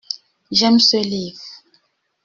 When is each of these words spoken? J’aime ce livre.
J’aime 0.49 0.79
ce 0.79 0.97
livre. 0.97 1.41